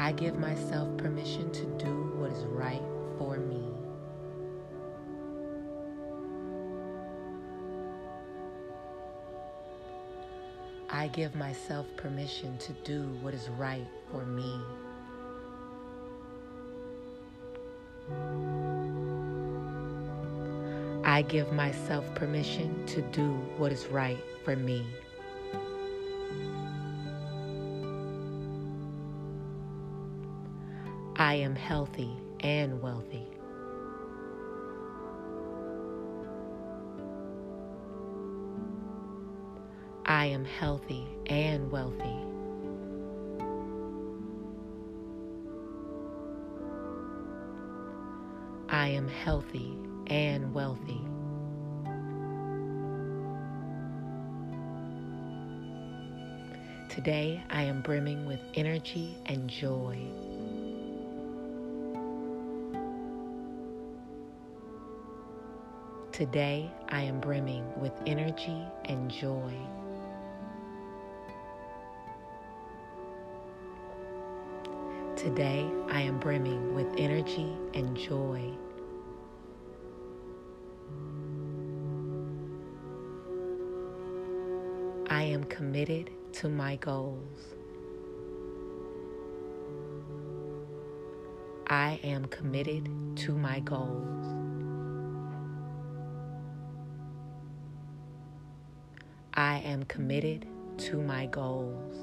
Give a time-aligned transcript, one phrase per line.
[0.00, 2.80] I give myself permission to do what is right
[3.18, 3.68] for me.
[10.88, 14.58] I give myself permission to do what is right for me.
[21.04, 24.86] I give myself permission to do what is right for me.
[31.30, 33.24] I am healthy and wealthy.
[40.04, 42.16] I am healthy and wealthy.
[48.68, 49.78] I am healthy
[50.08, 51.00] and wealthy.
[56.88, 59.96] Today I am brimming with energy and joy.
[66.20, 69.54] Today I am brimming with energy and joy.
[75.16, 78.52] Today I am brimming with energy and joy.
[85.08, 87.54] I am committed to my goals.
[91.66, 92.90] I am committed
[93.24, 94.49] to my goals.
[99.40, 100.44] I am committed
[100.76, 101.96] to my goals.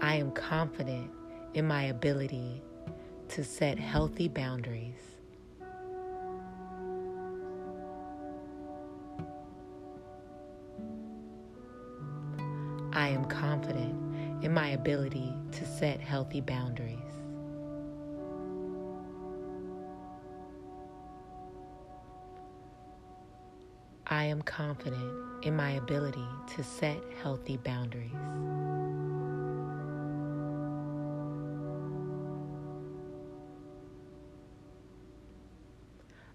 [0.00, 1.10] I am confident
[1.54, 2.60] in my ability
[3.28, 5.00] to set healthy boundaries.
[12.92, 17.09] I am confident in my ability to set healthy boundaries.
[24.12, 26.26] I am confident in my ability
[26.56, 28.10] to set healthy boundaries.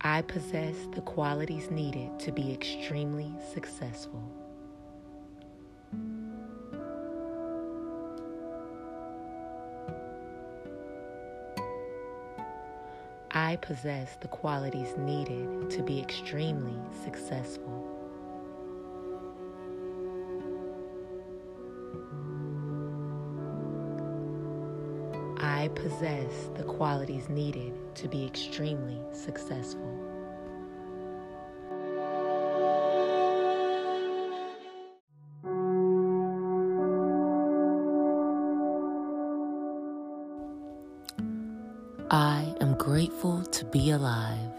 [0.00, 4.47] I possess the qualities needed to be extremely successful.
[13.48, 17.82] I possess the qualities needed to be extremely successful.
[25.38, 30.07] I possess the qualities needed to be extremely successful.
[42.98, 44.52] Grateful to be alive.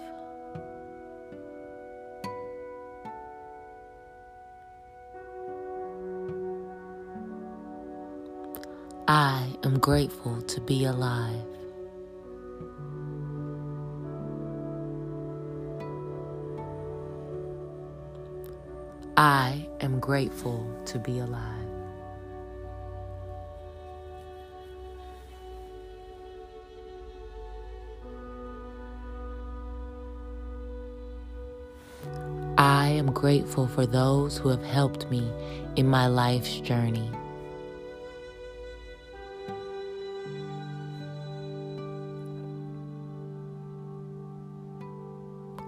[9.10, 11.46] I am grateful to be alive.
[19.18, 21.69] I am grateful to be alive.
[33.20, 35.30] Grateful for those who have helped me
[35.76, 37.12] in my life's journey.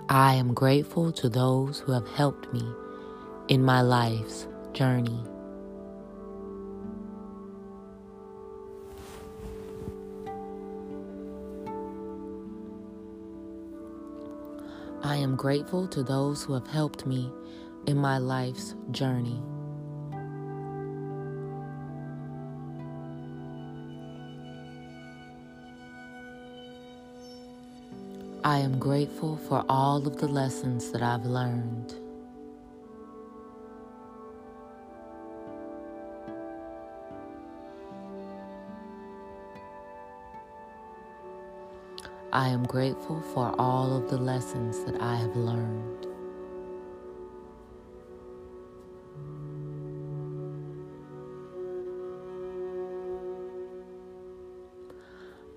[0.07, 2.65] I am grateful to those who have helped me
[3.49, 5.21] in my life's journey.
[15.03, 17.29] I am grateful to those who have helped me
[17.87, 19.41] in my life's journey.
[28.43, 31.93] I am grateful for all of the lessons that I've learned.
[42.33, 46.10] I am grateful for all of the lessons that I have learned.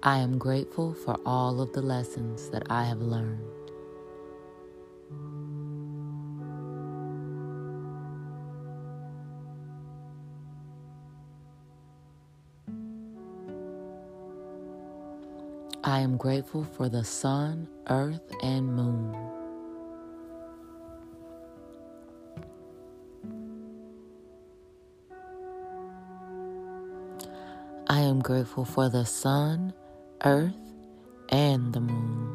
[0.04, 3.40] I am grateful for all of the lessons that I have learned.
[15.84, 19.16] I am grateful for the sun, earth, and moon.
[27.88, 29.74] I am grateful for the sun,
[30.24, 30.54] earth,
[31.28, 32.30] and the moon.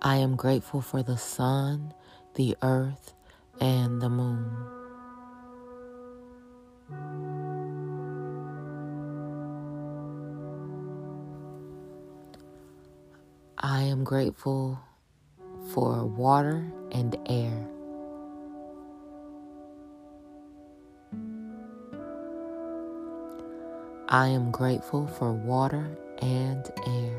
[0.00, 1.92] I am grateful for the sun,
[2.34, 3.12] the earth,
[3.60, 4.50] and the moon.
[13.58, 14.80] I am grateful
[15.72, 17.68] for water and air.
[24.14, 27.16] I am grateful for water and air.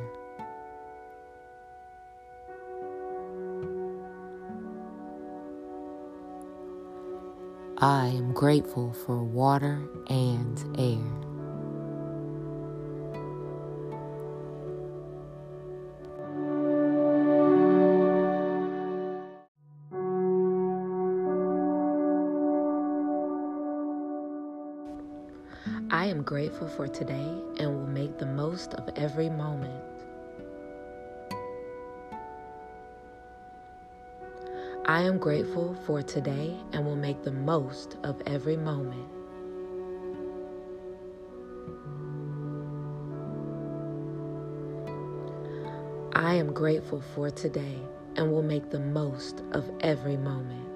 [7.80, 11.33] I am grateful for water and air.
[25.94, 27.30] I am grateful for today
[27.60, 29.84] and will make the most of every moment.
[34.88, 39.08] I am grateful for today and will make the most of every moment.
[46.16, 47.78] I am grateful for today
[48.16, 50.73] and will make the most of every moment.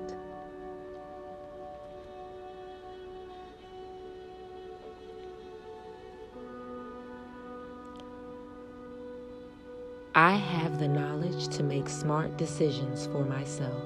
[10.17, 13.83] I have the knowledge to make smart decisions for myself.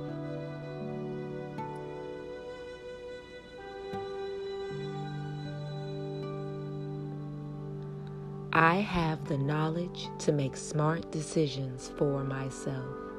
[8.53, 13.10] I have the knowledge to make smart decisions for myself.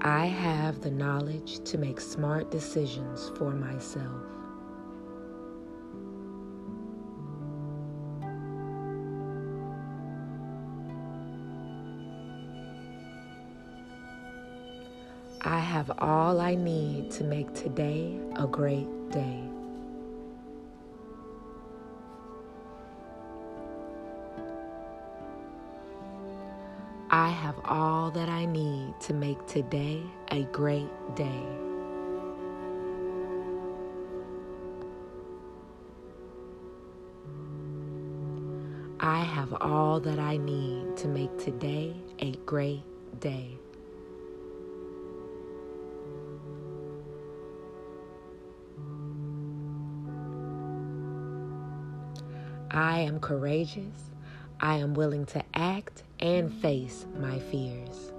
[0.00, 4.22] I have the knowledge to make smart decisions for myself.
[15.40, 19.57] I have all I need to make today a great day.
[27.28, 31.44] I have all that I need to make today a great day.
[38.98, 42.84] I have all that I need to make today a great
[43.20, 43.58] day.
[52.70, 54.08] I am courageous.
[54.60, 58.12] I am willing to act and face my fears.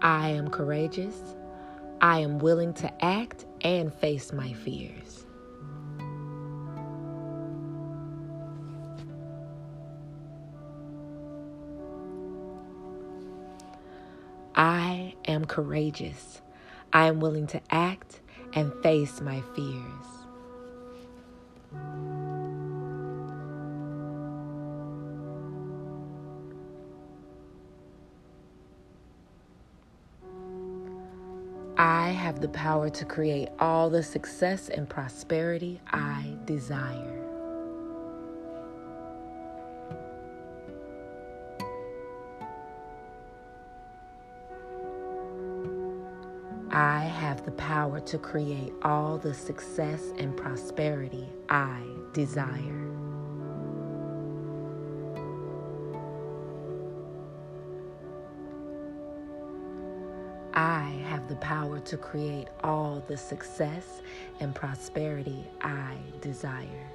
[0.00, 1.16] I am courageous.
[2.00, 5.26] I am willing to act and face my fears.
[14.54, 16.42] I am courageous.
[16.92, 18.20] I am willing to act
[18.52, 20.12] and face my fears.
[31.78, 37.11] I have the power to create all the success and prosperity I desire.
[46.74, 51.82] I have the power to create all the success and prosperity I
[52.14, 52.88] desire.
[60.54, 64.00] I have the power to create all the success
[64.40, 66.90] and prosperity I desire.